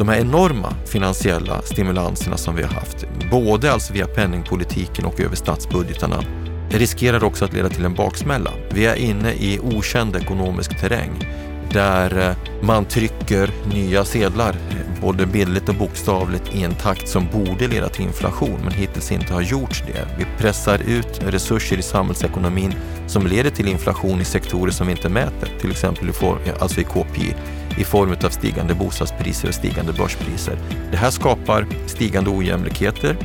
[0.00, 5.36] de här enorma finansiella stimulanserna som vi har haft, både alltså via penningpolitiken och över
[5.36, 6.24] statsbudgetarna,
[6.70, 8.50] riskerar också att leda till en baksmälla.
[8.70, 11.28] Vi är inne i okänd ekonomisk terräng
[11.72, 14.56] där eh, man trycker nya sedlar,
[15.00, 19.34] både bildligt och bokstavligt, i en takt som borde leda till inflation, men hittills inte
[19.34, 20.08] har gjort det.
[20.18, 22.74] Vi pressar ut resurser i samhällsekonomin
[23.06, 26.80] som leder till inflation i sektorer som vi inte mäter, till exempel i, form, alltså
[26.80, 27.34] i KPI,
[27.78, 30.58] i form av stigande bostadspriser och stigande börspriser.
[30.90, 33.16] Det här skapar stigande ojämlikheter,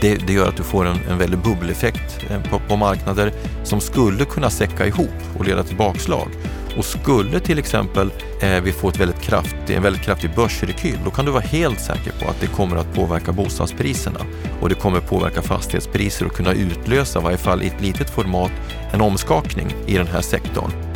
[0.00, 3.32] det, det, gör att du får en, en väldig bubbeleffekt eh, på, på marknader
[3.64, 6.28] som skulle kunna säcka ihop och leda till bakslag.
[6.76, 8.10] Och skulle till exempel
[8.42, 11.80] eh, vi få ett väldigt kraftig, en väldigt kraftig börsrekyl, då kan du vara helt
[11.80, 14.20] säker på att det kommer att påverka bostadspriserna
[14.60, 18.52] och det kommer påverka fastighetspriser och kunna utlösa, i varje fall i ett litet format,
[18.92, 20.93] en omskakning i den här sektorn.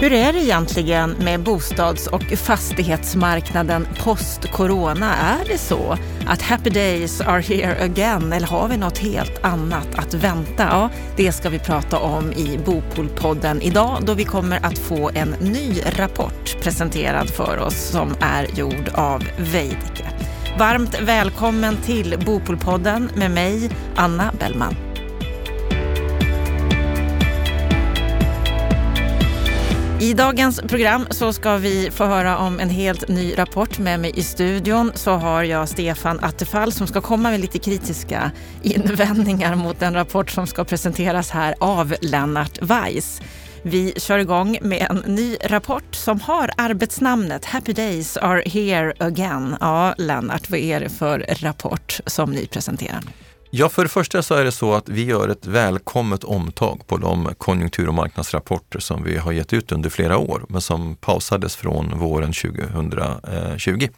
[0.00, 5.14] Hur är det egentligen med bostads och fastighetsmarknaden post-corona?
[5.14, 9.94] Är det så att happy days are here again eller har vi något helt annat
[9.94, 10.62] att vänta?
[10.62, 15.30] Ja, det ska vi prata om i Bopolpodden idag då vi kommer att få en
[15.30, 20.10] ny rapport presenterad för oss som är gjord av Veidekke.
[20.58, 24.89] Varmt välkommen till Bopolpodden med mig, Anna Bellman.
[30.00, 33.78] I dagens program så ska vi få höra om en helt ny rapport.
[33.78, 38.30] Med mig i studion så har jag Stefan Attefall som ska komma med lite kritiska
[38.62, 43.20] invändningar mot den rapport som ska presenteras här av Lennart Weiss.
[43.62, 49.56] Vi kör igång med en ny rapport som har arbetsnamnet Happy Days are here again.
[49.60, 53.00] Ja, Lennart, vad är det för rapport som ni presenterar?
[53.52, 56.96] Ja, för det första så är det så att vi gör ett välkommet omtag på
[56.96, 61.56] de konjunktur och marknadsrapporter som vi har gett ut under flera år, men som pausades
[61.56, 63.88] från våren 2020.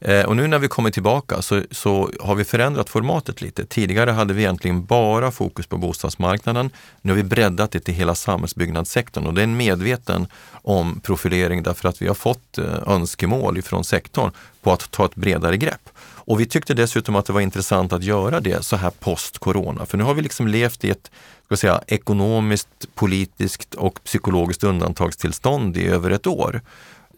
[0.00, 3.66] Eh, och nu när vi kommer tillbaka så, så, har vi förändrat formatet lite.
[3.66, 6.70] Tidigare hade vi egentligen bara fokus på bostadsmarknaden.
[7.02, 11.88] Nu har vi breddat det till hela samhällsbyggnadssektorn och det är en medveten omprofilering därför
[11.88, 14.30] att vi har fått eh, önskemål ifrån sektorn
[14.62, 15.88] på att ta ett bredare grepp.
[16.24, 19.86] Och vi tyckte dessutom att det var intressant att göra det så här post-corona.
[19.86, 21.10] För nu har vi liksom levt i ett
[21.56, 26.60] ska säga, ekonomiskt, politiskt och psykologiskt undantagstillstånd i över ett år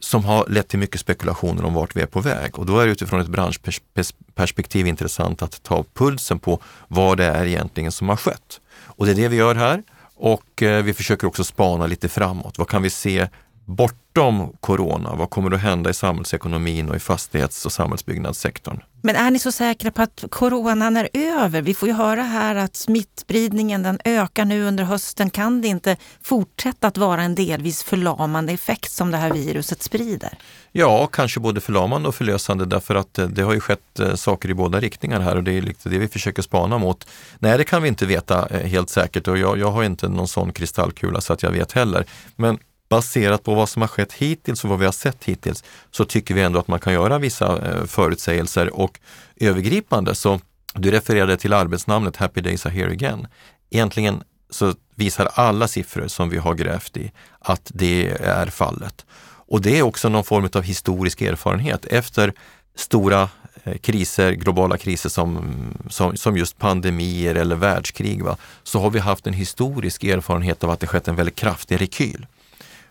[0.00, 2.58] som har lett till mycket spekulationer om vart vi är på väg.
[2.58, 7.46] Och då är det utifrån ett branschperspektiv intressant att ta pulsen på vad det är
[7.46, 8.60] egentligen som har skett.
[8.84, 9.82] Och det är det vi gör här.
[10.16, 12.58] Och eh, vi försöker också spana lite framåt.
[12.58, 13.28] Vad kan vi se
[13.64, 15.14] bortom corona?
[15.14, 18.80] Vad kommer att hända i samhällsekonomin och i fastighets och samhällsbyggnadssektorn?
[19.06, 21.62] Men är ni så säkra på att coronan är över?
[21.62, 25.30] Vi får ju höra här att smittspridningen den ökar nu under hösten.
[25.30, 30.38] Kan det inte fortsätta att vara en delvis förlamande effekt som det här viruset sprider?
[30.72, 34.50] Ja, kanske både förlamande och förlösande därför att eh, det har ju skett eh, saker
[34.50, 37.06] i båda riktningar här och det är lite det vi försöker spana mot.
[37.38, 40.28] Nej, det kan vi inte veta eh, helt säkert och jag, jag har inte någon
[40.28, 42.04] sån kristallkula så att jag vet heller.
[42.36, 46.04] Men baserat på vad som har skett hittills och vad vi har sett hittills så
[46.04, 49.00] tycker vi ändå att man kan göra vissa eh, förutsägelser och
[49.36, 50.40] övergripande så
[50.74, 53.26] du refererade till arbetsnamnet Happy Days Are Here Again.
[53.70, 59.06] Egentligen så visar alla siffror som vi har grävt i att det är fallet.
[59.46, 61.84] Och det är också någon form av historisk erfarenhet.
[61.84, 62.32] Efter
[62.76, 63.28] stora
[63.64, 65.54] eh, kriser, globala kriser som,
[65.90, 70.70] som, som just pandemier eller världskrig, va, så har vi haft en historisk erfarenhet av
[70.70, 72.26] att det skett en väldigt kraftig rekyl.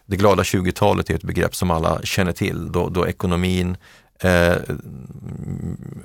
[0.06, 3.78] Det glada 20-talet är ett begrepp som alla känner till då, då ekonomin
[4.20, 4.56] eh,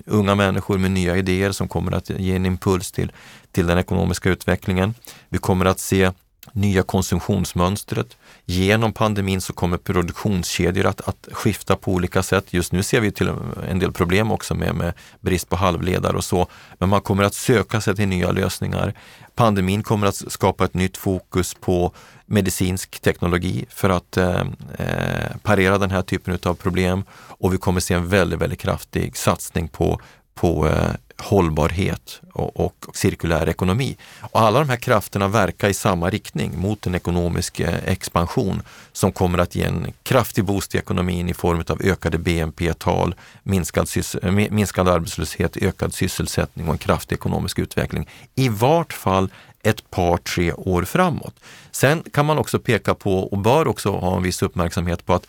[0.07, 3.13] Unga människor med nya idéer som kommer att ge en impuls till
[3.57, 4.95] till den ekonomiska utvecklingen.
[5.29, 6.11] Vi kommer att se
[6.53, 8.17] nya konsumtionsmönstret.
[8.45, 12.53] Genom pandemin så kommer produktionskedjor att, att skifta på olika sätt.
[12.53, 13.31] Just nu ser vi till
[13.69, 16.47] en del problem också med, med brist på halvledare och så.
[16.79, 18.95] Men man kommer att söka sig till nya lösningar.
[19.37, 21.93] Pandemin kommer att skapa ett nytt fokus på
[22.27, 24.41] medicinsk teknologi för att eh,
[24.79, 27.05] eh, parera den här typen av problem.
[27.11, 30.01] Och vi kommer se en väldigt, väldigt kraftig satsning på,
[30.35, 30.91] på eh,
[31.21, 33.97] hållbarhet och, och, och, cirkulär ekonomi.
[34.21, 39.13] Och alla de här krafterna verkar i samma riktning mot en ekonomisk eh, expansion som
[39.13, 43.89] kommer att ge en kraftig boost i ekonomin i form av ökade BNP-tal, minskad,
[44.23, 48.09] eh, minskad arbetslöshet, ökad sysselsättning och en kraftig ekonomisk utveckling.
[48.35, 49.31] I vart fall
[49.63, 51.35] ett par, tre år framåt.
[51.71, 55.27] Sen kan man också peka på och bör också ha en viss uppmärksamhet på att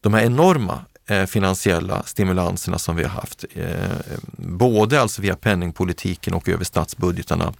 [0.00, 6.34] de här enorma Eh, finansiella stimulanserna som vi har haft, eh, både alltså via penningpolitiken
[6.34, 7.54] och över statsbudgetarna,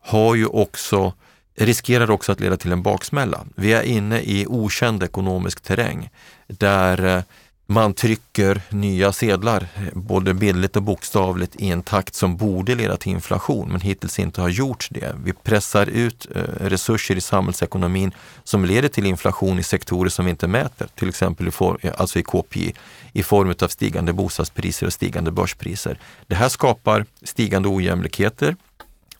[0.00, 1.12] har ju också
[1.56, 3.46] riskerar också att leda till en baksmälla.
[3.54, 6.10] Vi är inne i okänd ekonomisk terräng
[6.46, 7.22] där eh,
[7.70, 13.12] man trycker nya sedlar, både bildligt och bokstavligt, i en takt som borde leda till
[13.12, 15.16] inflation, men hittills inte har gjort det.
[15.24, 18.12] Vi pressar ut eh, resurser i samhällsekonomin
[18.44, 21.92] som leder till inflation i sektorer som vi inte mäter, till exempel i, for, eh,
[21.96, 22.74] alltså i KPI,
[23.12, 25.98] i form av stigande bostadspriser och stigande börspriser.
[26.26, 28.56] Det här skapar stigande ojämlikheter,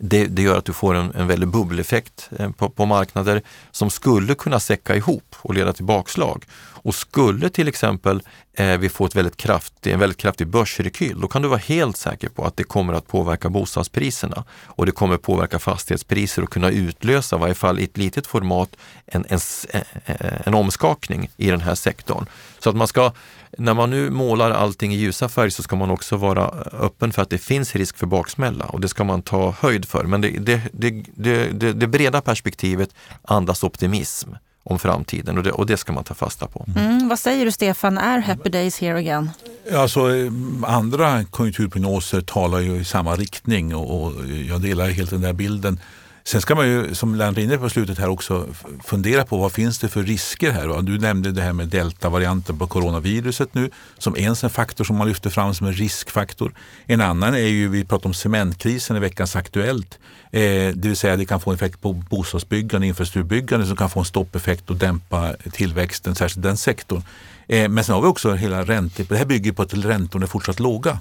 [0.02, 3.90] det, det, gör att du får en, en väldig bubbeleffekt eh, på, på marknader som
[3.90, 6.44] skulle kunna säcka ihop och leda till bakslag.
[6.82, 11.28] Och skulle till exempel eh, vi få ett väldigt kraftig, en väldigt kraftig börsrekyl, då
[11.28, 15.16] kan du vara helt säker på att det kommer att påverka bostadspriserna och det kommer
[15.16, 18.76] påverka fastighetspriser och kunna utlösa, i varje fall i ett litet format,
[19.06, 22.26] en, en, eh, eh, en omskakning i den här sektorn.
[22.58, 23.12] Så att man ska,
[23.58, 27.22] när man nu målar allting i ljusa färg så ska man också vara öppen för
[27.22, 30.04] att det finns risk för baksmälla och det ska man ta höjd för.
[30.04, 32.90] Men det, det, det, det, det breda perspektivet
[33.22, 34.30] andas optimism
[34.62, 36.66] om framtiden och det, och det ska man ta fasta på.
[36.76, 39.30] Mm, vad säger du Stefan, är happy days here again?
[39.74, 40.00] Alltså,
[40.66, 44.12] andra konjunkturprognoser talar ju i samma riktning och, och
[44.48, 45.80] jag delar helt den där bilden.
[46.30, 48.46] Sen ska man ju, som Lennart inne på slutet här också,
[48.84, 50.82] fundera på vad finns det för risker här?
[50.82, 55.08] Du nämnde det här med deltavarianten på coronaviruset nu som en sån faktor som man
[55.08, 56.54] lyfter fram som en riskfaktor.
[56.86, 59.98] En annan är ju, vi pratade om cementkrisen i veckans Aktuellt.
[60.32, 60.40] Eh,
[60.74, 64.04] det vill säga det kan få en effekt på bostadsbyggande, infrastrukturbyggande som kan få en
[64.06, 67.02] stoppeffekt och dämpa tillväxten, särskilt den sektorn.
[67.48, 70.28] Eh, men sen har vi också hela räntor, det här bygger på att räntorna är
[70.28, 70.98] fortsatt låga.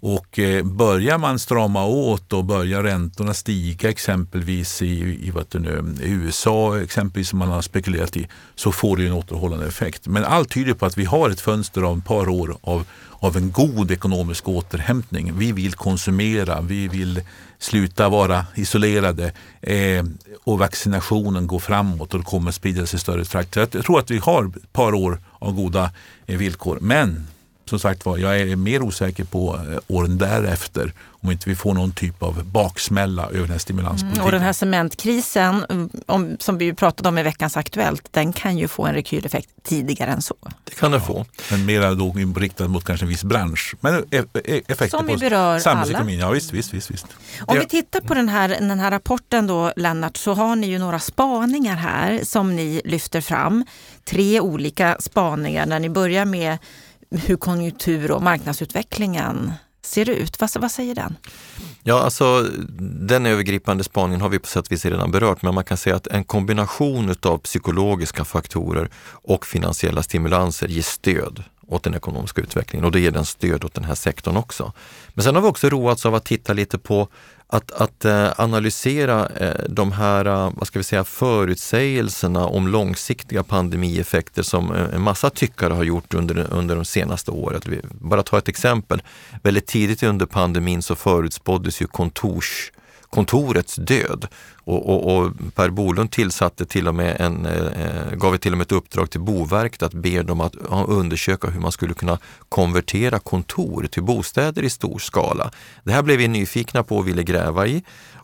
[0.00, 4.86] Och eh, börjar man strama åt och börjar räntorna stiga exempelvis i,
[5.26, 9.12] i, vad nu, i USA exempelvis som man har spekulerat i så får det en
[9.12, 10.06] återhållande effekt.
[10.06, 13.36] Men allt tyder på att vi har ett fönster av ett par år av, av
[13.36, 15.32] en god ekonomisk återhämtning.
[15.38, 17.22] Vi vill konsumera, vi vill
[17.58, 20.04] sluta vara isolerade eh,
[20.44, 23.68] och vaccinationen går framåt och det kommer sprida sig i större trakter.
[23.72, 25.90] Jag tror att vi har ett par år av goda
[26.26, 26.78] eh, villkor.
[26.80, 27.26] Men
[27.70, 31.74] som sagt var, jag är mer osäker på eh, åren därefter om inte vi får
[31.74, 34.20] någon typ av baksmälla över den här stimulanspolitiken.
[34.20, 38.32] Mm, och den här cementkrisen mm, om, som vi pratade om i veckans Aktuellt, den
[38.32, 40.34] kan ju få en rekyleffekt tidigare än så.
[40.64, 41.26] Det kan den få.
[41.50, 43.74] Men mera då riktad mot kanske en viss bransch.
[43.80, 46.20] Men e-, e-, effekter som på berör samhällsekonomin.
[46.20, 46.28] Alla.
[46.28, 47.06] Ja, visst, visst, visst, visst.
[47.46, 50.78] Om vi tittar på den här, den här rapporten då, Lennart, så har ni ju
[50.78, 53.64] några spaningar här som ni lyfter fram.
[54.04, 56.58] Tre olika spaningar när ni börjar med
[57.10, 59.52] hur konjunktur och marknadsutvecklingen
[59.82, 60.40] ser ut.
[60.40, 61.16] Vad, vad säger den?
[61.82, 62.42] Ja, alltså
[63.08, 65.96] den övergripande spaningen har vi på sätt och vis redan berört, men man kan säga
[65.96, 72.84] att en kombination av psykologiska faktorer och finansiella stimulanser ger stöd åt den ekonomiska utvecklingen
[72.84, 74.72] och det ger den stöd åt den här sektorn också.
[75.08, 77.08] Men sen har vi också roats av att titta lite på
[77.52, 83.42] att, att eh, analysera eh, de här eh, vad ska vi säga, förutsägelserna om långsiktiga
[83.42, 87.66] pandemieffekter som en massa tyckare har gjort under, under de senaste året.
[87.66, 89.02] Vi, bara ta ett exempel.
[89.42, 92.72] Väldigt tidigt under pandemin så förutspåddes ju kontors
[93.10, 94.26] kontorets död.
[94.64, 98.58] Och, och, och, Per Bolund tillsatte till och med en, eh, eh gav till och
[98.58, 100.54] med ett uppdrag till Boverket att be dem att
[100.86, 105.50] undersöka hur man skulle kunna konvertera kontor till bostäder i stor skala.
[105.84, 107.82] Det här blev vi nyfikna på och ville gräva i.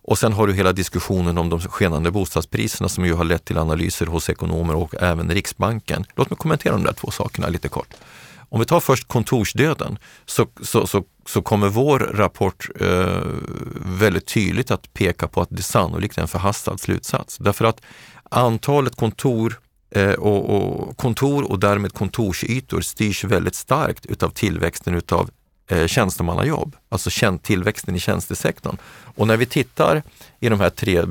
[0.09, 3.59] Och sen har du hela diskussionen om de skenande bostadspriserna som ju har lett till
[3.59, 6.05] analyser hos ekonomer och även Riksbanken.
[6.17, 7.95] Låt mig kommentera de där två sakerna lite kort.
[8.49, 13.23] Om vi tar först kontorsdöden så, så, så, så kommer vår rapport eh,
[13.99, 17.39] väldigt tydligt att peka på att det sannolikt är en förhastad slutsats.
[17.39, 17.81] Därför att
[18.31, 25.31] antalet kontor eh, och, och, kontor och därmed kontorsytor styrs väldigt starkt utav tillväxten utav
[25.71, 28.77] eh, tjänstemannajobb, alltså tillväxten i tjänstesektorn.
[29.17, 30.03] Och när vi tittar
[30.41, 31.05] i de här tre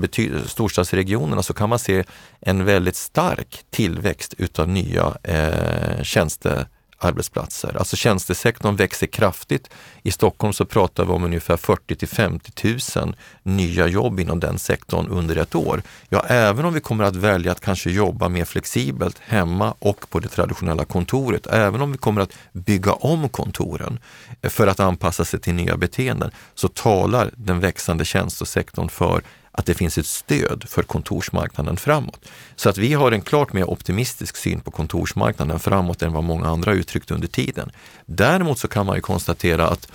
[0.46, 2.04] storstadsregionerna så kan man se
[2.40, 6.68] en väldigt stark tillväxt utav nya eh, tjänste
[6.98, 7.78] arbetsplatser.
[7.78, 9.70] Alltså tjänstesektorn växer kraftigt.
[10.04, 14.60] I Stockholm så pratar vi om ungefär 40 till 50 000 nya jobb inom den
[14.60, 15.82] sektorn under ett år.
[16.10, 20.20] Ja, även om vi kommer att välja att kanske jobba mer flexibelt hemma och på
[20.20, 24.00] det traditionella kontoret, även om vi kommer att bygga om kontoren
[24.44, 29.22] för att anpassa sig till nya beteenden, så talar den växande tjänstesektorn för
[29.58, 32.26] att det finns ett stöd för kontorsmarknaden framåt.
[32.56, 36.48] Så att vi har en klart mer optimistisk syn på kontorsmarknaden framåt än vad många
[36.48, 37.72] andra uttryckt under tiden.
[38.06, 39.92] Däremot så kan man ju konstatera att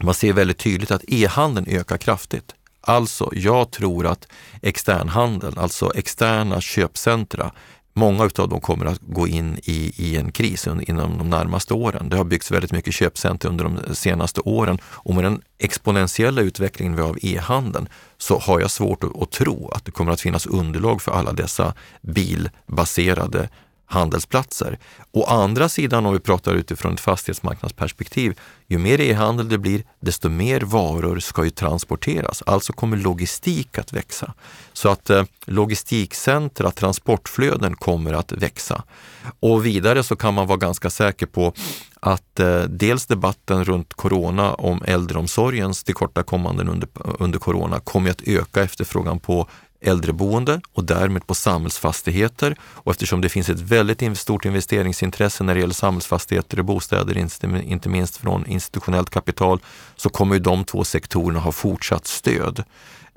[0.00, 2.54] man ser väldigt tydligt att e-handeln ökar kraftigt.
[2.80, 4.28] Alltså, jag tror att
[4.62, 7.52] externhandeln, alltså externa köpcentra,
[7.94, 12.08] Många av dem kommer att gå in i, i en kris inom de närmaste åren.
[12.08, 16.96] Det har byggts väldigt mycket köpcenter under de senaste åren och med den exponentiella utvecklingen
[16.96, 20.20] vi har av e-handeln så har jag svårt att, att, tro att det kommer att
[20.20, 23.48] finnas underlag för alla dessa bilbaserade
[23.86, 24.78] handelsplatser.
[25.12, 30.28] Å andra sidan, om vi pratar utifrån ett fastighetsmarknadsperspektiv, ju mer e-handel det blir, desto
[30.28, 32.42] mer varor ska ju transporteras.
[32.46, 34.34] Alltså kommer logistik att växa.
[34.72, 38.82] Så att eh, logistikcentra, transportflöden kommer att växa.
[39.40, 41.52] Och vidare så kan man vara ganska säker på
[42.00, 48.62] att eh, dels debatten runt corona om äldreomsorgens tillkortakommanden under, under corona kommer att öka
[48.62, 49.48] efterfrågan på
[49.82, 52.56] äldreboende och därmed på samhällsfastigheter.
[52.62, 57.16] Och eftersom det finns ett väldigt stort investeringsintresse när det gäller samhällsfastigheter och bostäder,
[57.62, 59.60] inte minst från institutionellt kapital,
[59.96, 62.64] så kommer ju de två sektorerna ha fortsatt stöd.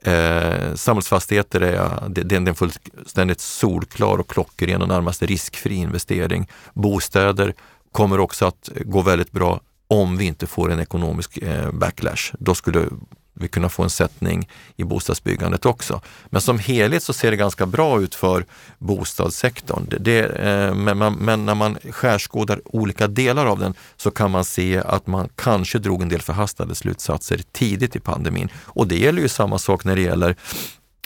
[0.06, 6.48] Eh, samhällsfastigheter är, det, det är en fullständigt solklar och klockren och närmast riskfri investering.
[6.74, 7.54] Bostäder
[7.92, 12.34] kommer också att gå väldigt bra om vi inte får en ekonomisk eh, backlash.
[12.40, 12.86] Då skulle
[13.36, 16.02] vi kunna få en sättning i bostadsbyggandet också.
[16.26, 18.46] Men som helhet så ser det ganska bra ut för
[18.78, 19.86] bostadssektorn.
[19.90, 24.32] Det, det, eh, men, man, men, när man skärskådar olika delar av den så kan
[24.32, 28.50] man se att man kanske drog en del förhastade slutsatser tidigt i pandemin.
[28.64, 30.36] Och det gäller ju samma sak när det gäller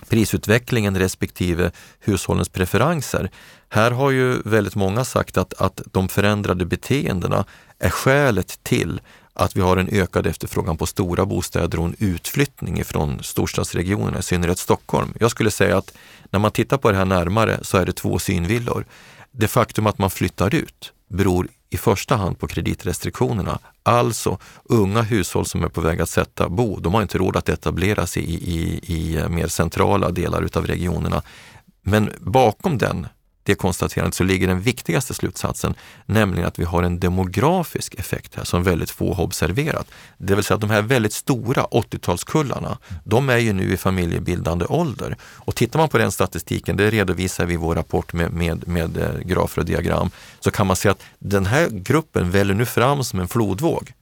[0.10, 3.32] prisutvecklingen respektive hushållens preferenser.
[3.70, 7.46] Här har ju väldigt många sagt att, att de förändrade beteendena
[7.80, 9.02] är skälet till
[9.40, 14.24] att vi har en ökad efterfrågan på stora bostäder och en utflyttning från storstadsregionerna, i
[14.24, 15.14] synnerhet Stockholm.
[15.20, 15.94] Jag skulle säga att
[16.30, 18.86] när man tittar på det här närmare så är det två synvillor.
[19.32, 23.60] Det faktum att man flyttar ut beror i första hand på kreditrestriktionerna.
[23.84, 27.50] Alltså unga hushåll som är på väg att sätta bo, de har inte råd att
[27.50, 31.22] etablera sig i, i, i mer centrala delar utav regionerna.
[31.82, 33.08] Men bakom den
[33.50, 35.74] det konstaterandet så ligger den viktigaste slutsatsen,
[36.06, 39.88] nämligen att vi har en demografisk effekt här som väldigt få har observerat.
[40.18, 44.66] Det vill säga att de här väldigt stora 80-talskullarna, de är ju nu i familjebildande
[44.66, 45.18] ålder.
[45.22, 48.98] Och tittar man på den statistiken, det redovisar vi i vår rapport med, med, med
[48.98, 53.04] eh, grafer och diagram, så kan man se att den här gruppen väller nu fram
[53.04, 53.94] som en flodvåg.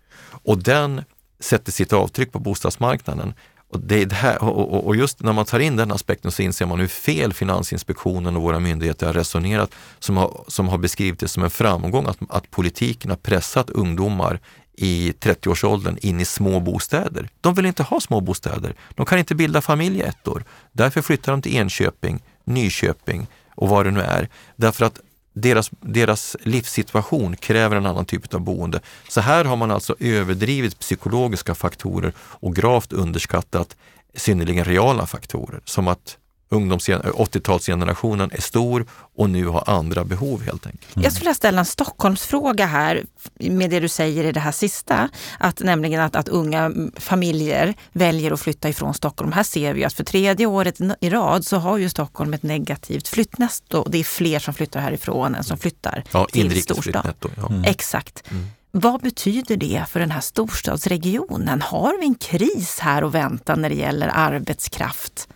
[0.44, 1.04] Och den
[1.40, 3.34] sätter sitt avtryck på bostadsmarknaden.
[3.70, 6.42] Och, det är det här, och, och, just när man tar in den aspekten så
[6.42, 11.20] inser man hur fel Finansinspektionen och våra myndigheter har resonerat som har, som har beskrivit
[11.20, 14.40] det som en framgång att, att politiken har pressat ungdomar
[14.78, 17.30] i 30-årsåldern in i små bostäder.
[17.42, 18.76] De vill inte ha små bostäder.
[18.96, 20.44] De kan inte bilda familj i ett år.
[20.72, 24.30] Därför flyttar de till Enköping, Nyköping och vad det nu är.
[24.56, 25.00] Därför att
[25.42, 28.80] deras, deras livssituation kräver en annan typ av boende.
[29.10, 33.76] Så här har man alltså överdrivit psykologiska faktorer och gravt underskattat
[34.16, 36.18] synnerligen reala faktorer som att
[36.50, 38.86] 80-talsgenerationen är stor
[39.16, 40.92] och nu har andra behov helt enkelt.
[40.96, 43.04] Jag skulle ställa en Stockholmsfråga här
[43.40, 45.10] med det du säger i det här sista.
[45.40, 49.32] Att, nämligen att, att unga familjer väljer att flytta ifrån Stockholm.
[49.32, 53.08] Här ser vi att för tredje året i rad så har ju Stockholm ett negativt
[53.08, 53.86] flyttnetto.
[53.90, 57.14] Det är fler som flyttar härifrån än som flyttar ja, till storstad.
[57.36, 57.48] Ja.
[57.50, 57.64] Mm.
[57.64, 58.24] Exakt.
[58.32, 58.48] Mm.
[58.72, 61.62] Vad betyder det för den här storstadsregionen?
[61.62, 65.28] Har vi en kris här att vänta när det gäller arbetskraft?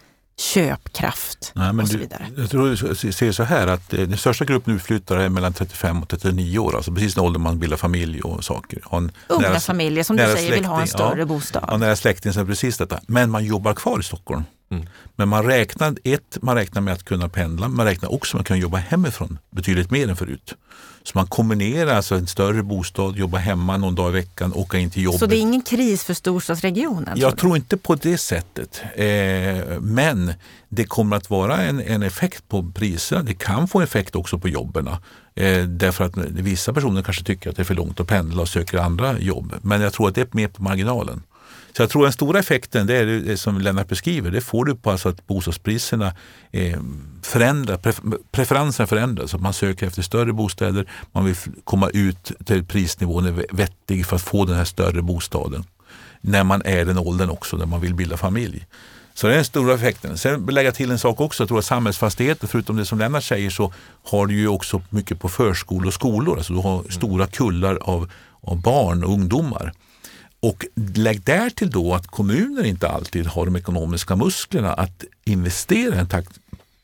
[0.41, 2.27] Köpkraft Nej, och så vidare.
[2.35, 5.53] Du, jag tror du ser så här att eh, den största gruppen utflyttare är mellan
[5.53, 8.79] 35 och 39 år, alltså precis när ålder man bildar familj och saker.
[8.91, 11.65] Unga nära, familjer som du säger släkting, vill ha en större ja, bostad.
[11.67, 12.99] Ja, nära släkting som precis detta.
[13.07, 14.43] Men man jobbar kvar i Stockholm.
[14.71, 14.85] Mm.
[15.15, 18.47] Men man räknar, ett, man räknar med att kunna pendla, man räknar också med att
[18.47, 20.55] kunna jobba hemifrån betydligt mer än förut.
[21.03, 24.89] Så man kombinerar alltså en större bostad, jobba hemma någon dag i veckan, åka in
[24.89, 25.19] till jobbet.
[25.19, 27.19] Så det är ingen kris för storstadsregionen?
[27.19, 28.81] Jag tror inte på det sättet.
[28.95, 30.33] Eh, men
[30.69, 33.23] det kommer att vara en, en effekt på priserna.
[33.23, 34.87] Det kan få effekt också på jobben.
[35.35, 38.49] Eh, därför att vissa personer kanske tycker att det är för långt att pendla och
[38.49, 39.53] söker andra jobb.
[39.61, 41.23] Men jag tror att det är mer på marginalen.
[41.77, 44.75] Så jag tror den stora effekten, det är det som Lennart beskriver, det får du
[44.75, 46.13] på alltså att bostadspriserna
[46.51, 46.79] eh,
[47.21, 47.79] förändrar,
[48.31, 49.33] preferenserna förändras.
[49.33, 54.15] Att man söker efter större bostäder, man vill komma ut till prisnivån är vettig för
[54.15, 55.63] att få den här större bostaden.
[56.21, 58.65] När man är den åldern också, när man vill bilda familj.
[59.13, 60.17] Så det är den stora effekten.
[60.17, 61.43] Sen vill jag lägga till en sak också.
[61.43, 63.73] Jag tror att samhällsfastigheter, förutom det som Lennart säger, så
[64.03, 66.37] har du ju också mycket på förskolor och skolor.
[66.37, 66.91] Alltså du har mm.
[66.91, 68.11] stora kullar av,
[68.41, 69.73] av barn och ungdomar.
[70.41, 75.99] Och lägg därtill då att kommuner inte alltid har de ekonomiska musklerna att investera i
[75.99, 76.39] en takt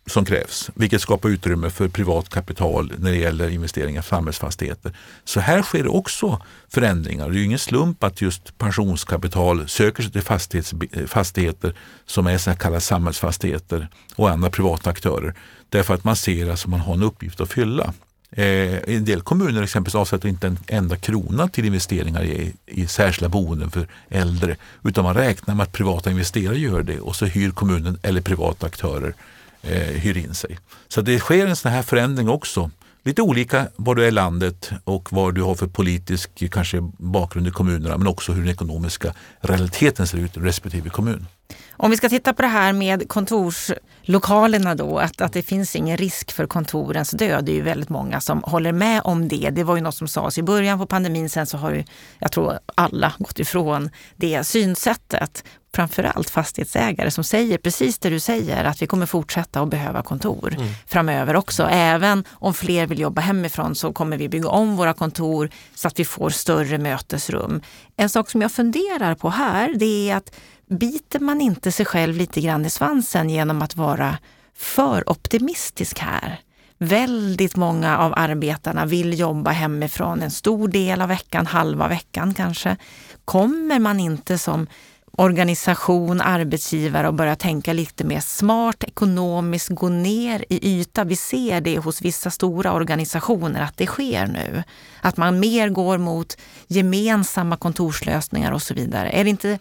[0.05, 4.97] som krävs, vilket skapar utrymme för privat kapital när det gäller investeringar i samhällsfastigheter.
[5.23, 7.29] Så här sker också förändringar.
[7.29, 12.55] Det är ju ingen slump att just pensionskapital söker sig till fastigheter som är så
[12.55, 15.33] kallade samhällsfastigheter och andra privata aktörer.
[15.69, 17.93] Därför att man ser att man har en uppgift att fylla.
[18.31, 23.29] Eh, en del kommuner exempelvis avsätter inte en enda krona till investeringar i, i särskilda
[23.29, 27.51] boenden för äldre utan man räknar med att privata investerare gör det och så hyr
[27.51, 29.13] kommunen eller privata aktörer
[29.61, 30.59] eh, hyr in sig.
[30.87, 32.71] Så det sker en sån här förändring också.
[33.03, 37.47] Lite olika var du är i landet och vad du har för politisk kanske bakgrund
[37.47, 41.27] i kommunerna men också hur den ekonomiska realiteten ser ut i respektive kommun.
[41.71, 43.71] Om vi ska titta på det här med kontors
[44.07, 47.45] kontorslokalerna då, att, att det finns ingen risk för kontorens död.
[47.45, 49.49] Det är ju väldigt många som håller med om det.
[49.49, 51.29] Det var ju något som sades i början på pandemin.
[51.29, 51.83] Sen så har ju,
[52.19, 55.43] jag tror alla gått ifrån det synsättet.
[55.75, 60.53] Framförallt fastighetsägare som säger precis det du säger, att vi kommer fortsätta att behöva kontor
[60.53, 60.67] mm.
[60.87, 61.67] framöver också.
[61.71, 65.99] Även om fler vill jobba hemifrån så kommer vi bygga om våra kontor så att
[65.99, 67.61] vi får större mötesrum.
[67.97, 70.31] En sak som jag funderar på här, det är att
[70.69, 73.96] biter man inte sig själv lite grann i svansen genom att vara
[74.55, 76.39] för optimistisk här?
[76.77, 82.77] Väldigt många av arbetarna vill jobba hemifrån en stor del av veckan, halva veckan kanske.
[83.25, 84.67] Kommer man inte som
[85.17, 91.03] organisation, arbetsgivare och börja tänka lite mer smart, ekonomiskt, gå ner i yta.
[91.03, 94.63] Vi ser det hos vissa stora organisationer att det sker nu.
[95.01, 96.37] Att man mer går mot
[96.67, 99.09] gemensamma kontorslösningar och så vidare.
[99.09, 99.59] Är det inte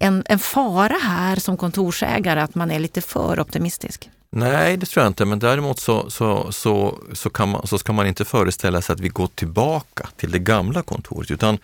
[0.00, 4.10] en, en fara här som kontorsägare att man är lite för optimistisk?
[4.30, 7.92] Nej, det tror jag inte, men däremot så, så, så, så, kan man, så ska
[7.92, 11.58] man inte föreställa sig att vi går tillbaka till det gamla kontoret, utan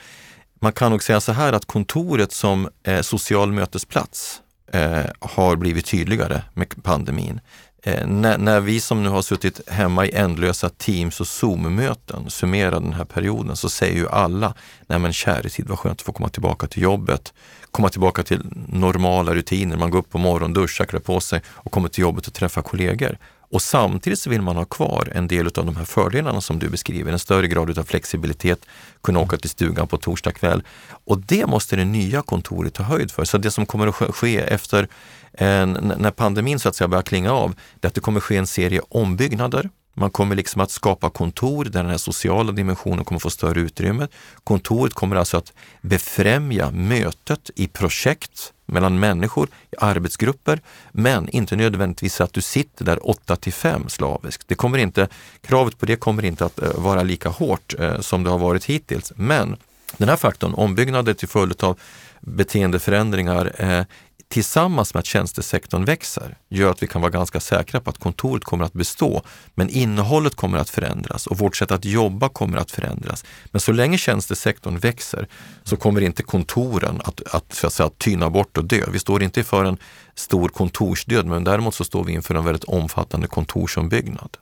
[0.60, 4.40] man kan nog säga så här att kontoret som eh, social mötesplats
[4.72, 7.40] eh, har blivit tydligare med pandemin.
[7.84, 12.70] Eh, när, när, vi som nu har suttit hemma i ändlösa Teams och Zoom-möten summerar
[12.70, 14.54] den här perioden så säger ju alla,
[14.86, 17.32] nej men käre tid vad skönt att få komma tillbaka till jobbet,
[17.70, 21.72] komma tillbaka till normala rutiner, man går upp på morgonen, duschar, klär på sig och
[21.72, 23.18] kommer till jobbet och träffar kollegor.
[23.52, 26.68] Och samtidigt så vill man ha kvar en del av de här fördelarna som du
[26.68, 28.66] beskriver, en större grad av flexibilitet,
[29.02, 30.62] kunna åka till stugan på torsdag kväll.
[31.04, 33.24] Och det måste det nya kontoret ta höjd för.
[33.24, 34.88] Så det som kommer att ske efter
[35.32, 38.20] eh, en, när pandemin så att säga börjar klinga av, det är att det kommer
[38.20, 39.70] ske en serie ombyggnader.
[39.94, 44.08] Man kommer liksom att skapa kontor där den här sociala dimensionen kommer få större utrymme.
[44.44, 50.60] Kontoret kommer alltså att befrämja mötet i projekt mellan människor, i arbetsgrupper,
[50.92, 54.48] men inte nödvändigtvis att du sitter där 8 till 5 slaviskt.
[54.48, 55.08] Det kommer inte,
[55.40, 58.64] kravet på det kommer inte att eh, vara lika hårt eh, som det har varit
[58.64, 59.12] hittills.
[59.16, 59.56] Men
[59.96, 61.78] den här faktorn, ombyggnader till följd av
[62.20, 63.84] beteendeförändringar, eh,
[64.32, 68.44] tillsammans med att tjänstesektorn växer gör att vi kan vara ganska säkra på att kontoret
[68.44, 69.22] kommer att bestå,
[69.54, 73.24] men innehållet kommer att förändras och vårt sätt att jobba kommer att förändras.
[73.46, 75.28] Men så länge tjänstesektorn växer
[75.64, 78.84] så kommer inte kontoren att, att, så att säga, tyna bort och dö.
[78.92, 79.76] Vi står inte för en
[80.14, 84.36] stor kontorsdöd, men däremot så står vi inför en väldigt omfattande kontorsombyggnad.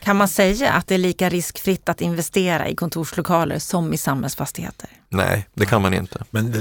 [0.00, 4.88] Kan man säga att det är lika riskfritt att investera i kontorslokaler som i samhällsfastigheter?
[5.14, 6.24] Nej, det kan man inte.
[6.30, 6.52] Men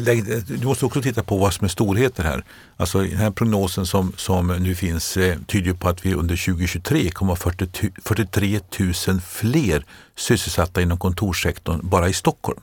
[0.48, 2.44] du måste också titta på vad som är storheter här.
[2.78, 7.10] Alltså den här prognosen som, som nu finns eh, tyder på att vi under 2023
[7.10, 9.86] kommer att ha 40, 43 000 fler
[10.16, 12.62] sysselsatta inom kontorssektorn bara i Stockholm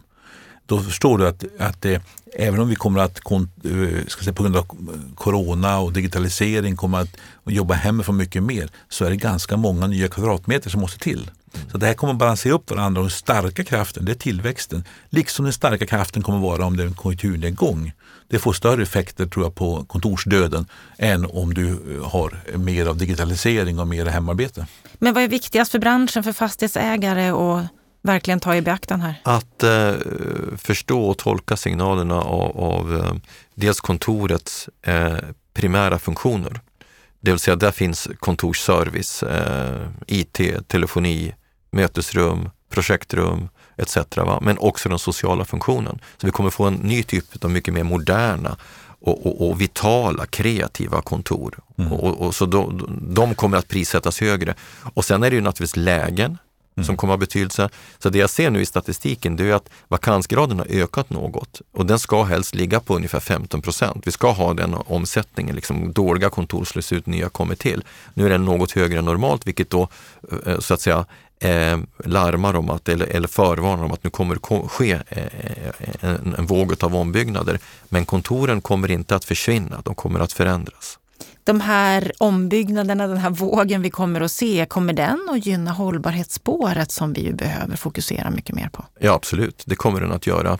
[0.71, 2.03] då förstår du att, att det,
[2.35, 4.67] även om vi kommer att, eh, ska säga, på grund av
[5.15, 10.09] corona och digitalisering kommer att jobba hemifrån mycket mer, så är det ganska många nya
[10.09, 11.31] kvadratmeter som måste till.
[11.73, 14.85] Så det här kommer att balansera upp varandra och den starka kraften det är tillväxten.
[15.09, 17.93] Liksom den starka kraften kommer att vara om det är en konjunkturnedgång.
[18.29, 20.67] Det får större effekter tror jag på kontorsdöden
[20.99, 24.67] än om du eh, har mer av digitalisering och mer hemarbete.
[24.99, 27.61] Men vad är viktigast för branschen, för fastighetsägare och
[28.03, 29.15] verkligen ta i beaktan här?
[29.23, 29.93] Att eh,
[30.57, 33.15] förstå och tolka signalerna av, av eh,
[33.55, 35.17] dels kontorets eh,
[35.55, 36.61] primära funktioner.
[37.21, 41.35] Det vill säga där finns kontorsservice, eh, IT, telefoni,
[41.71, 43.97] mötesrum, projektrum etc.
[44.17, 44.39] Va?
[44.43, 45.99] Men också den sociala funktionen.
[46.17, 48.57] Så vi kommer få en ny typ av mycket mer moderna
[49.01, 51.59] och, och, och vitala, kreativa kontor.
[51.79, 51.93] Mm.
[51.93, 54.55] Och, och, så de, de kommer att prissättas högre.
[54.95, 56.39] Och sen är det ju naturligtvis lägen
[56.77, 56.87] mm.
[56.87, 57.69] som kommer att ha betydelse.
[57.99, 61.87] Så det jag ser nu i statistiken det är att vakansgraden har ökat något och
[61.87, 64.07] den ska helst ligga på ungefär 15 procent.
[64.07, 67.85] Vi ska ha den omsättningen, liksom dåliga kontor slås ut, nya kommer till.
[68.15, 69.89] Nu är den något högre än normalt vilket då
[70.47, 71.07] eh, så att säga
[71.41, 75.25] eh, larmar om att, eller, eller förvarnar om att nu kommer det ske eh,
[76.01, 77.59] en, en våg av ombyggnader.
[77.89, 80.99] Men kontoren kommer inte att försvinna, de kommer att förändras.
[81.45, 86.91] De här ombyggnaderna, den här vågen vi kommer att se, kommer den att gynna hållbarhetsspåret
[86.91, 88.85] som vi ju behöver fokusera mycket mer på?
[88.99, 90.59] Ja absolut, det kommer den att göra.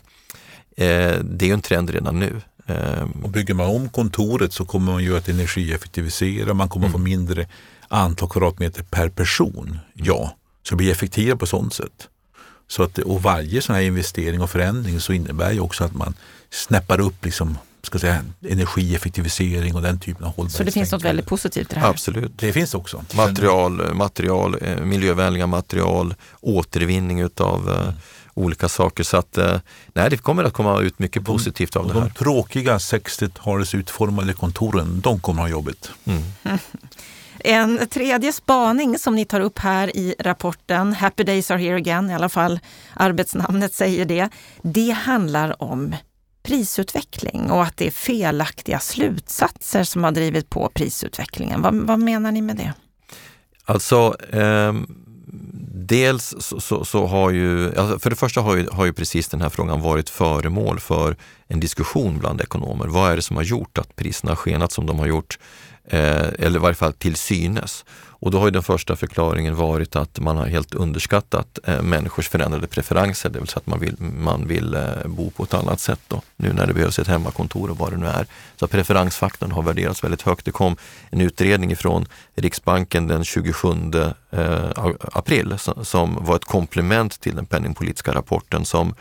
[0.77, 2.41] Eh, det är en trend redan nu.
[2.65, 6.91] Eh, och bygger man om kontoret så kommer man ju att energieffektivisera, man kommer mm.
[6.91, 7.47] få mindre
[7.87, 9.79] antal kvadratmeter per person.
[9.93, 10.35] Ja,
[10.71, 12.07] så bli effektiva på sånt sätt.
[12.67, 16.13] Så att, och varje sån här investering och förändring så innebär ju också att man
[16.49, 20.57] snäppar upp liksom, ska säga, energieffektivisering och den typen av hållbarhet.
[20.57, 21.89] Så det finns något väldigt positivt i det här?
[21.89, 22.31] Absolut.
[22.35, 23.03] Det finns också.
[23.15, 27.93] Material, material eh, miljövänliga material, återvinning utav eh, mm.
[28.33, 29.03] olika saker.
[29.03, 29.59] Så att eh,
[29.93, 32.07] nej, det kommer att komma ut mycket positivt av de, det här.
[32.07, 35.91] De tråkiga 60-talets utformade kontoren, de kommer att ha jobbigt.
[36.05, 36.23] Mm.
[37.43, 42.09] En tredje spaning som ni tar upp här i rapporten, Happy Days Are Here Again,
[42.09, 42.59] i alla fall
[42.93, 44.29] arbetsnamnet säger det.
[44.61, 45.95] Det handlar om
[46.43, 51.61] prisutveckling och att det är felaktiga slutsatser som har drivit på prisutvecklingen.
[51.61, 52.73] Vad, vad menar ni med det?
[53.65, 54.73] Alltså, eh,
[55.73, 59.27] dels så, så, så, har ju, alltså för det första har ju, har ju precis
[59.27, 61.15] den här frågan varit föremål för
[61.51, 62.87] en diskussion bland ekonomer.
[62.87, 65.37] Vad är det som har gjort att priserna har skenat som de har gjort?
[65.87, 67.85] Eh, eller i varje fall till synes.
[67.93, 72.29] Och då har ju den första förklaringen varit att man har helt underskattat eh, människors
[72.29, 75.79] förändrade preferenser, det vill säga att man vill, man vill eh, bo på ett annat
[75.79, 78.25] sätt då, nu när det behövs ett hemmakontor och vad det nu är.
[78.55, 80.45] Så preferensfaktorn har värderats väldigt högt.
[80.45, 80.77] Det kom
[81.09, 83.69] en utredning från Riksbanken den 27
[84.31, 84.69] eh,
[85.01, 88.95] april som, som var ett komplement till den penningpolitiska rapporten som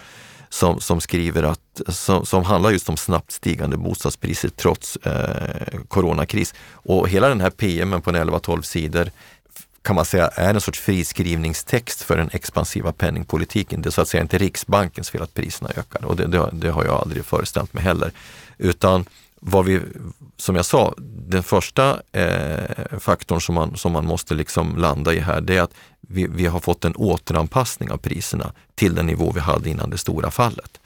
[0.50, 6.54] som, som skriver att, som, som handlar just om snabbt stigande bostadspriser trots eh, coronakris.
[6.72, 9.10] Och hela den här PMen på 11-12 sidor
[9.82, 13.82] kan man säga är en sorts friskrivningstext för den expansiva penningpolitiken.
[13.82, 16.70] Det är så att säga inte Riksbankens fel att priserna ökar och det, det, det
[16.70, 18.12] har jag aldrig föreställt mig heller.
[18.58, 19.04] Utan
[19.40, 19.80] vad vi,
[20.40, 20.94] som jag sa,
[21.28, 25.62] den första eh, faktorn som man, som man måste liksom landa i här, det är
[25.62, 29.90] att vi, vi har fått en återanpassning av priserna till den nivå vi hade innan
[29.90, 30.80] det stora fallet.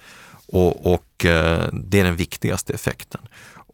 [0.46, 3.20] Och, och eh, det är den viktigaste effekten.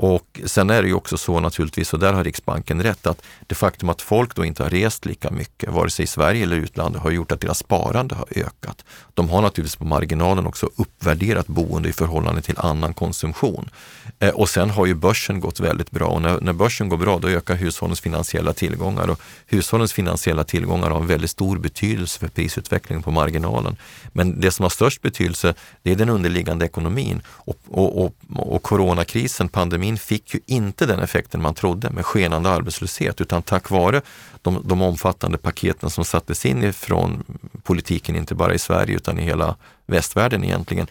[0.03, 3.55] Och sen är det ju också så naturligtvis, och där har Riksbanken rätt, att det
[3.55, 7.03] faktum att folk då inte har rest lika mycket, vare sig i Sverige eller utlandet,
[7.03, 8.85] har gjort att deras sparande har ökat.
[9.15, 13.71] De har naturligtvis på marginalen också uppvärderat boende i förhållande till annan konsumtion.
[14.19, 17.19] Eh, och sen har ju börsen gått väldigt bra och när, när börsen går bra
[17.19, 22.29] då ökar hushållens finansiella tillgångar och hushållens finansiella tillgångar har en väldigt stor betydelse för
[22.29, 23.77] prisutvecklingen på marginalen.
[24.13, 28.63] Men det som har störst betydelse det är den underliggande ekonomin och, och, och, och
[28.63, 34.03] coronakrisen, pandemin fick ju inte den effekten man trodde med skenande arbetslöshet utan tack vare
[34.43, 37.25] de, de omfattande paketen som sattes in från
[37.63, 40.87] politiken, inte bara i Sverige utan i hela västvärlden egentligen,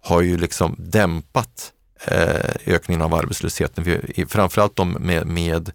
[0.00, 1.72] har ju liksom dämpat
[2.04, 4.00] eh, ökningen av arbetslösheten.
[4.28, 5.72] Framförallt de med, med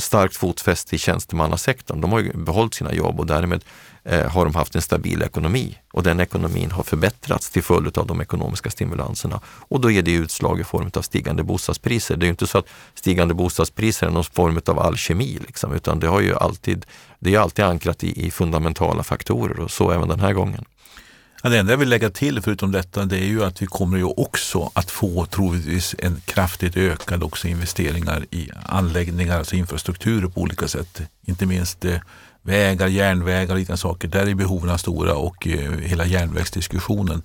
[0.00, 2.00] starkt fotfäste i tjänstemannasektorn.
[2.00, 3.64] De har ju behållit sina jobb och därmed
[4.04, 8.06] eh, har de haft en stabil ekonomi och den ekonomin har förbättrats till följd av
[8.06, 9.40] de ekonomiska stimulanserna.
[9.46, 12.16] Och då ger det utslag i form av stigande bostadspriser.
[12.16, 16.00] Det är ju inte så att stigande bostadspriser är någon form av alkemi, liksom, utan
[16.00, 16.86] det, har ju alltid,
[17.18, 20.64] det är alltid ankrat i, i fundamentala faktorer och så även den här gången.
[21.44, 23.96] Ja, det enda jag vill lägga till förutom detta det är ju att vi kommer
[23.96, 30.40] ju också att få troligtvis en kraftigt ökad också investeringar i anläggningar, alltså infrastrukturer på
[30.40, 31.02] olika sätt.
[31.24, 31.98] Inte minst eh,
[32.42, 34.08] vägar, järnvägar och liknande saker.
[34.08, 37.22] Där är behoven stora och eh, hela järnvägsdiskussionen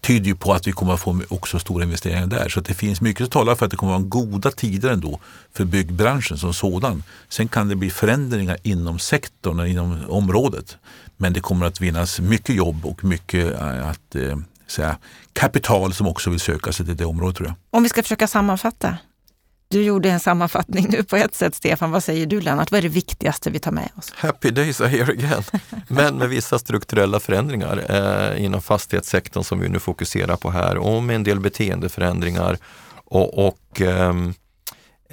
[0.00, 2.48] tyder ju på att vi kommer att få också stora investeringar där.
[2.48, 5.20] Så det finns mycket som talar för att det kommer att vara goda tider ändå
[5.52, 7.02] för byggbranschen som sådan.
[7.28, 10.76] Sen kan det bli förändringar inom sektorn, inom området.
[11.20, 14.96] Men det kommer att finnas mycket jobb och mycket eh, att, eh, säga,
[15.32, 17.56] kapital som också vill söka sig till det området tror jag.
[17.70, 18.98] Om vi ska försöka sammanfatta.
[19.68, 21.90] Du gjorde en sammanfattning nu på ett sätt, Stefan.
[21.90, 22.70] Vad säger du Lennart?
[22.70, 24.12] Vad är det viktigaste vi tar med oss?
[24.16, 25.42] Happy days are here again.
[25.88, 31.02] Men med vissa strukturella förändringar eh, inom fastighetssektorn som vi nu fokuserar på här och
[31.02, 32.58] med en del beteendeförändringar
[33.04, 34.14] och, och eh,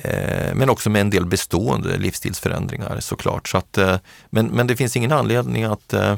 [0.01, 3.47] Eh, men också med en del bestående livsstilsförändringar såklart.
[3.47, 3.97] Så att, eh,
[4.29, 6.15] men, men det finns ingen anledning att eh,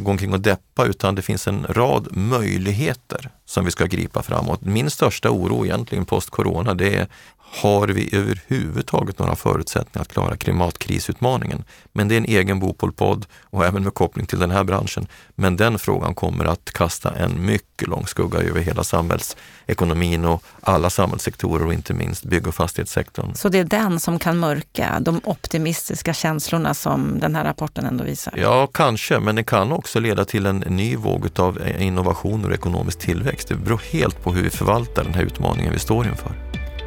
[0.00, 4.60] gå omkring och deppa utan det finns en rad möjligheter som vi ska gripa framåt.
[4.62, 7.08] Min största oro egentligen post-corona det är
[7.52, 11.64] har vi överhuvudtaget några förutsättningar att klara klimatkrisutmaningen?
[11.92, 15.06] Men det är en egen Bopolpodd och även med koppling till den här branschen.
[15.34, 20.90] Men den frågan kommer att kasta en mycket lång skugga över hela samhällsekonomin och alla
[20.90, 23.34] samhällssektorer och inte minst bygg och fastighetssektorn.
[23.34, 28.04] Så det är den som kan mörka de optimistiska känslorna som den här rapporten ändå
[28.04, 28.34] visar?
[28.36, 32.98] Ja, kanske, men det kan också leda till en ny våg av innovationer och ekonomisk
[32.98, 33.48] tillväxt.
[33.48, 36.32] Det beror helt på hur vi förvaltar den här utmaningen vi står inför.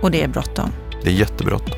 [0.02, 0.70] Och det är bråttom.
[1.04, 1.74] Det är jättebråttom.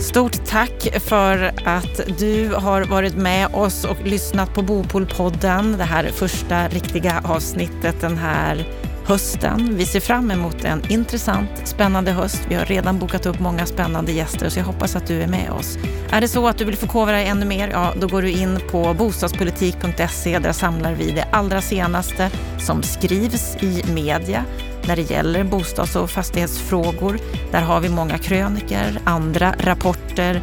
[0.00, 5.78] Stort tack för att du har varit med oss och lyssnat på Bopolpodden.
[5.78, 8.66] Det här första riktiga avsnittet den här
[9.10, 9.76] hösten.
[9.76, 12.42] Vi ser fram emot en intressant, spännande höst.
[12.48, 15.50] Vi har redan bokat upp många spännande gäster så jag hoppas att du är med
[15.50, 15.78] oss.
[16.10, 18.60] Är det så att du vill förkovra dig ännu mer, ja då går du in
[18.70, 20.38] på bostadspolitik.se.
[20.38, 24.44] Där samlar vi det allra senaste som skrivs i media
[24.86, 27.18] när det gäller bostads och fastighetsfrågor.
[27.50, 30.42] Där har vi många kröniker, andra rapporter,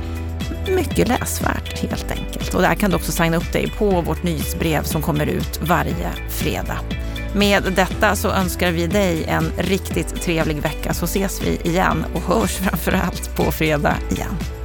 [0.67, 2.53] mycket läsvärt helt enkelt.
[2.53, 6.11] Och där kan du också signa upp dig på vårt nyhetsbrev som kommer ut varje
[6.29, 6.77] fredag.
[7.37, 12.21] Med detta så önskar vi dig en riktigt trevlig vecka så ses vi igen och
[12.21, 14.56] hörs framförallt på fredag igen.